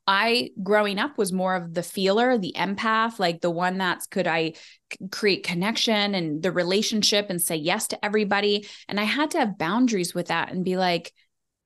[0.06, 4.26] I growing up was more of the feeler, the empath, like the one that's could
[4.26, 4.54] I
[5.10, 8.66] create connection and the relationship and say yes to everybody.
[8.88, 11.12] And I had to have boundaries with that and be like,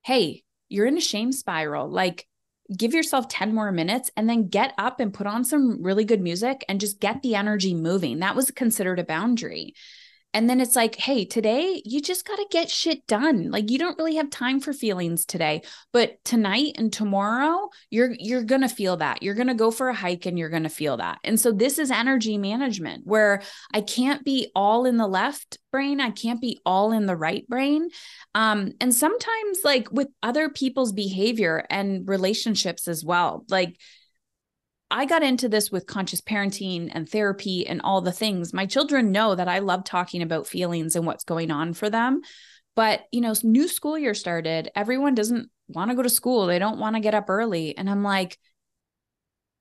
[0.02, 1.90] hey, you're in a shame spiral.
[1.90, 2.26] Like,
[2.74, 6.20] give yourself 10 more minutes and then get up and put on some really good
[6.20, 8.20] music and just get the energy moving.
[8.20, 9.74] That was considered a boundary.
[10.32, 13.50] And then it's like, hey, today you just got to get shit done.
[13.50, 15.62] Like you don't really have time for feelings today,
[15.92, 19.22] but tonight and tomorrow you're you're going to feel that.
[19.22, 21.18] You're going to go for a hike and you're going to feel that.
[21.24, 23.42] And so this is energy management where
[23.74, 27.46] I can't be all in the left brain, I can't be all in the right
[27.48, 27.88] brain.
[28.34, 33.44] Um and sometimes like with other people's behavior and relationships as well.
[33.48, 33.76] Like
[34.90, 38.52] I got into this with conscious parenting and therapy and all the things.
[38.52, 42.22] My children know that I love talking about feelings and what's going on for them.
[42.74, 44.70] But, you know, new school year started.
[44.74, 46.46] Everyone doesn't want to go to school.
[46.46, 47.76] They don't want to get up early.
[47.76, 48.38] And I'm like,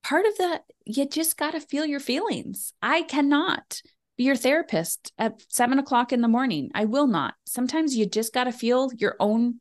[0.04, 2.74] part of that, you just got to feel your feelings.
[2.82, 3.82] I cannot
[4.18, 6.72] be your therapist at seven o'clock in the morning.
[6.74, 7.36] I will not.
[7.46, 9.60] Sometimes you just got to feel your own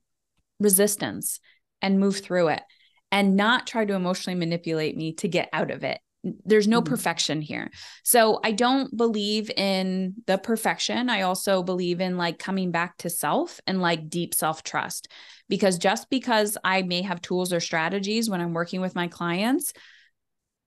[0.60, 1.40] resistance
[1.82, 2.62] and move through it
[3.10, 6.00] and not try to emotionally manipulate me to get out of it.
[6.44, 6.92] There's no mm-hmm.
[6.92, 7.70] perfection here.
[8.02, 11.08] So I don't believe in the perfection.
[11.08, 15.08] I also believe in like coming back to self and like deep self trust.
[15.48, 19.72] Because just because I may have tools or strategies when I'm working with my clients,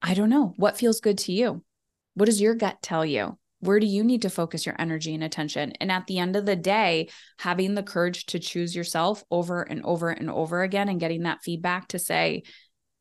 [0.02, 1.64] I don't know what feels good to you.
[2.16, 3.38] What does your gut tell you?
[3.62, 5.74] Where do you need to focus your energy and attention?
[5.80, 7.10] And at the end of the day,
[7.40, 11.44] having the courage to choose yourself over and over and over again and getting that
[11.44, 12.44] feedback to say,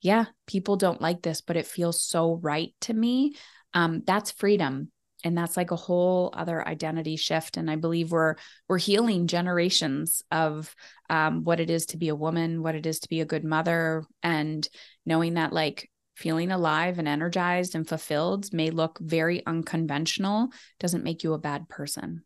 [0.02, 3.34] yeah, people don't like this, but it feels so right to me.
[3.74, 4.90] Um, that's freedom.
[5.22, 7.58] And that's like a whole other identity shift.
[7.58, 8.36] And I believe we're
[8.68, 10.74] we're healing generations of
[11.11, 13.44] um, what it is to be a woman, what it is to be a good
[13.44, 14.66] mother, and
[15.04, 15.89] knowing that like
[16.20, 21.68] feeling alive and energized and fulfilled may look very unconventional doesn't make you a bad
[21.68, 22.22] person.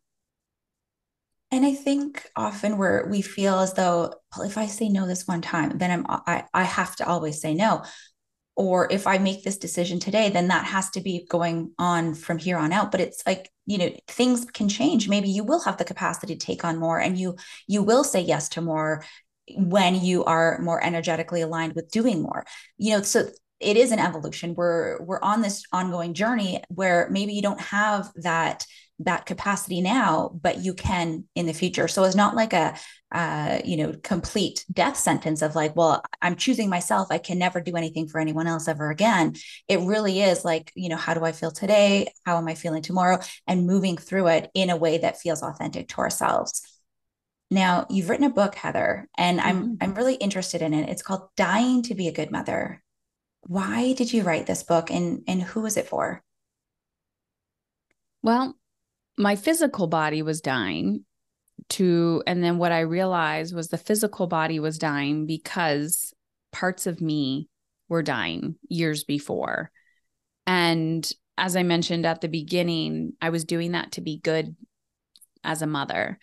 [1.51, 5.25] And i think often where we feel as though well, if i say no this
[5.25, 7.83] one time then i'm I, I have to always say no.
[8.57, 12.37] Or if i make this decision today then that has to be going on from
[12.37, 12.91] here on out.
[12.91, 15.07] But it's like you know things can change.
[15.07, 17.35] Maybe you will have the capacity to take on more and you
[17.67, 19.05] you will say yes to more
[19.55, 22.43] when you are more energetically aligned with doing more.
[22.77, 23.29] You know so
[23.59, 24.53] it is an evolution.
[24.53, 28.65] We're we're on this ongoing journey where maybe you don't have that
[28.99, 31.87] that capacity now but you can in the future.
[31.87, 32.75] So it's not like a
[33.13, 37.07] uh, you know complete death sentence of like well i'm choosing myself.
[37.11, 39.35] I can never do anything for anyone else ever again.
[39.67, 42.11] It really is like you know how do i feel today?
[42.25, 43.19] How am i feeling tomorrow?
[43.47, 46.61] And moving through it in a way that feels authentic to ourselves.
[47.51, 49.75] Now you've written a book heather and i'm mm-hmm.
[49.81, 50.89] i'm really interested in it.
[50.89, 52.81] It's called dying to be a good mother
[53.47, 56.23] why did you write this book and and who was it for?
[58.21, 58.55] Well
[59.17, 61.05] my physical body was dying
[61.69, 66.13] to and then what i realized was the physical body was dying because
[66.51, 67.47] parts of me
[67.87, 69.71] were dying years before.
[70.47, 74.55] And as i mentioned at the beginning i was doing that to be good
[75.43, 76.19] as a mother.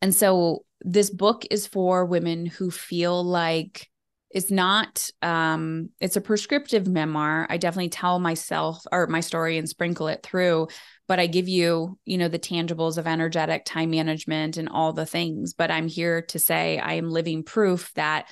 [0.00, 3.88] And so this book is for women who feel like
[4.32, 7.46] it's not um it's a prescriptive memoir.
[7.48, 10.68] I definitely tell myself or my story and sprinkle it through
[11.08, 15.06] but i give you you know the tangibles of energetic time management and all the
[15.06, 15.54] things.
[15.54, 18.30] But i'm here to say i am living proof that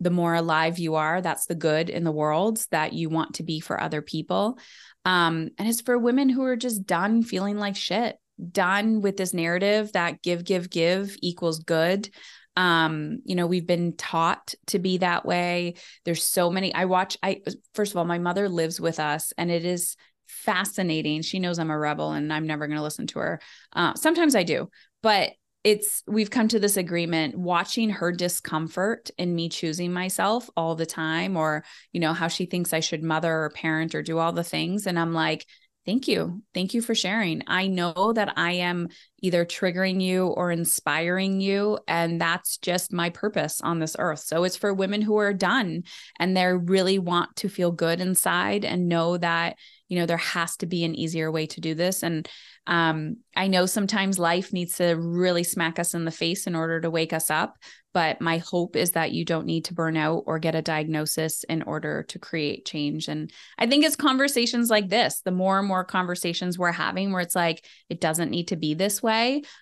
[0.00, 3.42] the more alive you are that's the good in the world that you want to
[3.42, 4.58] be for other people.
[5.04, 8.16] Um and it's for women who are just done feeling like shit
[8.50, 12.10] done with this narrative that give give give equals good
[12.56, 15.74] um you know we've been taught to be that way
[16.04, 17.40] there's so many i watch i
[17.74, 19.96] first of all my mother lives with us and it is
[20.26, 23.40] fascinating she knows i'm a rebel and i'm never going to listen to her
[23.74, 24.68] uh, sometimes i do
[25.02, 25.30] but
[25.64, 30.86] it's we've come to this agreement watching her discomfort in me choosing myself all the
[30.86, 34.32] time or you know how she thinks i should mother or parent or do all
[34.32, 35.46] the things and i'm like
[35.84, 36.42] Thank you.
[36.54, 37.42] Thank you for sharing.
[37.48, 38.88] I know that I am
[39.22, 41.78] either triggering you or inspiring you.
[41.88, 44.18] And that's just my purpose on this earth.
[44.18, 45.84] So it's for women who are done
[46.18, 49.56] and they really want to feel good inside and know that,
[49.88, 52.02] you know, there has to be an easier way to do this.
[52.02, 52.28] And
[52.66, 56.80] um, I know sometimes life needs to really smack us in the face in order
[56.80, 57.56] to wake us up.
[57.94, 61.44] But my hope is that you don't need to burn out or get a diagnosis
[61.44, 63.06] in order to create change.
[63.06, 67.20] And I think it's conversations like this, the more and more conversations we're having where
[67.20, 69.11] it's like, it doesn't need to be this way,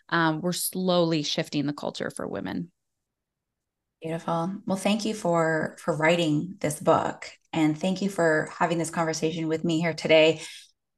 [0.08, 2.70] um, we're slowly shifting the culture for women.
[4.02, 4.54] Beautiful.
[4.66, 9.46] Well, thank you for for writing this book and thank you for having this conversation
[9.46, 10.40] with me here today.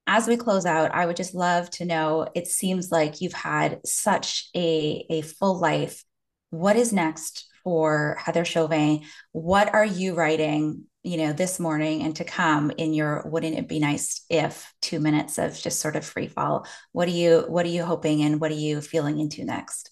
[0.06, 3.80] As we close out, I would just love to know it seems like you've had
[3.84, 6.04] such a a full life
[6.50, 9.02] what is next for Heather Chauvin?
[9.32, 13.68] What are you writing, you know, this morning and to come in your wouldn't it
[13.68, 16.66] be nice if two minutes of just sort of free fall?
[16.92, 19.90] What are you what are you hoping and what are you feeling into next?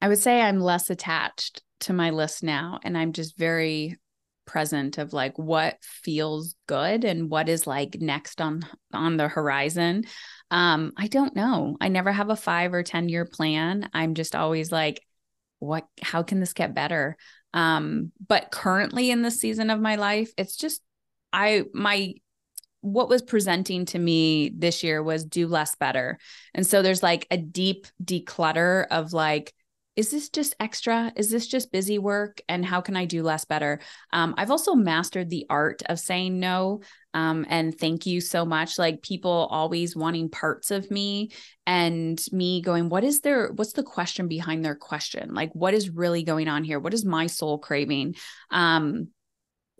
[0.00, 3.98] I would say I'm less attached to my list now and I'm just very
[4.46, 8.62] present of like what feels good and what is like next on
[8.92, 10.04] on the horizon
[10.50, 14.36] um i don't know i never have a 5 or 10 year plan i'm just
[14.36, 15.02] always like
[15.58, 17.16] what how can this get better
[17.54, 20.82] um but currently in this season of my life it's just
[21.32, 22.14] i my
[22.82, 26.18] what was presenting to me this year was do less better
[26.54, 29.52] and so there's like a deep declutter of like
[29.96, 31.10] is this just extra?
[31.16, 32.42] Is this just busy work?
[32.50, 33.80] And how can I do less better?
[34.12, 36.82] Um, I've also mastered the art of saying no.
[37.16, 38.78] Um, and thank you so much.
[38.78, 41.30] Like people always wanting parts of me
[41.66, 45.32] and me going, what is their, what's the question behind their question?
[45.32, 46.78] Like, what is really going on here?
[46.78, 48.16] What is my soul craving?
[48.50, 49.08] Um,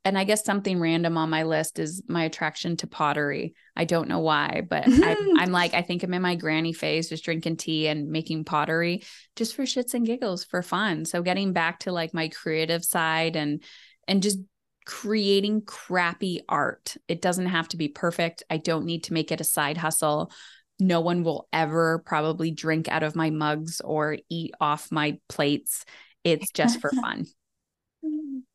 [0.03, 3.55] and I guess something random on my list is my attraction to pottery.
[3.77, 7.11] I don't know why, but I'm, I'm, like, I think I'm in my granny phase,
[7.11, 9.03] just drinking tea and making pottery
[9.35, 11.05] just for shits and giggles for fun.
[11.05, 13.63] So getting back to like my creative side and
[14.09, 14.39] and just
[14.87, 16.97] creating crappy art.
[17.09, 18.43] It doesn't have to be perfect.
[18.49, 20.31] I don't need to make it a side hustle.
[20.79, 25.85] No one will ever probably drink out of my mugs or eat off my plates.
[26.25, 27.27] It's just for fun.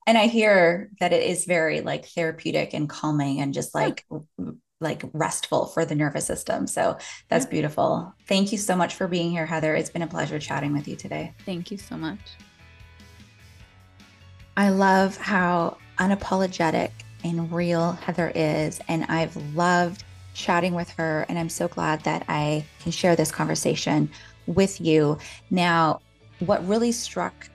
[0.07, 4.51] And I hear that it is very like therapeutic and calming and just like yeah.
[4.79, 6.67] like restful for the nervous system.
[6.67, 6.97] So
[7.29, 7.51] that's yeah.
[7.51, 8.13] beautiful.
[8.27, 9.75] Thank you so much for being here, Heather.
[9.75, 11.33] It's been a pleasure chatting with you today.
[11.45, 12.19] Thank you so much.
[14.57, 16.89] I love how unapologetic
[17.23, 18.81] and real Heather is.
[18.87, 21.25] And I've loved chatting with her.
[21.29, 24.09] And I'm so glad that I can share this conversation
[24.47, 25.19] with you.
[25.51, 26.01] Now,
[26.39, 27.49] what really struck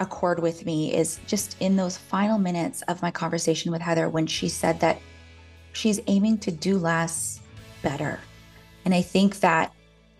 [0.00, 4.08] a chord with me is just in those final minutes of my conversation with Heather
[4.08, 5.00] when she said that
[5.72, 7.40] she's aiming to do less
[7.82, 8.20] better.
[8.84, 9.72] And I think that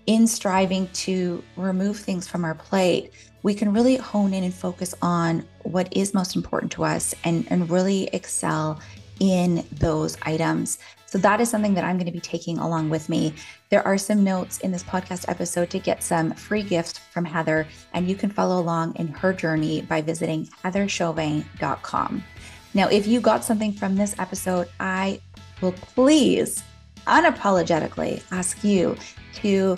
[0.09, 4.95] in striving to remove things from our plate, we can really hone in and focus
[5.03, 8.81] on what is most important to us and, and really excel
[9.21, 10.79] in those items.
[11.05, 13.35] So that is something that I'm going to be taking along with me.
[13.69, 17.67] There are some notes in this podcast episode to get some free gifts from Heather,
[17.93, 22.25] and you can follow along in her journey by visiting heatherchauvin.com.
[22.73, 25.21] Now, if you got something from this episode, I
[25.61, 26.63] will please
[27.07, 28.97] unapologetically ask you
[29.35, 29.77] to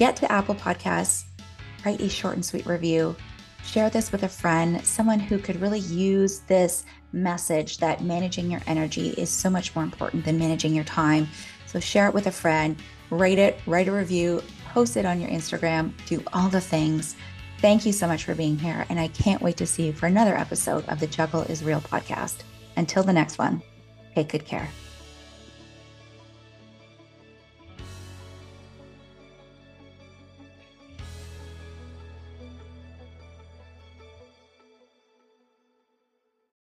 [0.00, 1.24] get to Apple Podcasts,
[1.84, 3.14] write a short and sweet review,
[3.62, 8.62] share this with a friend, someone who could really use this message that managing your
[8.66, 11.28] energy is so much more important than managing your time.
[11.66, 12.76] So share it with a friend,
[13.10, 14.42] rate it, write a review,
[14.72, 17.14] post it on your Instagram, do all the things.
[17.58, 18.86] Thank you so much for being here.
[18.88, 21.82] And I can't wait to see you for another episode of the Juggle is Real
[21.82, 22.38] podcast.
[22.78, 23.62] Until the next one,
[24.14, 24.70] take good care.